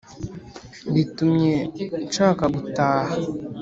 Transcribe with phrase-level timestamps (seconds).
[0.93, 1.53] bitumye
[2.07, 3.13] nshaka gutaha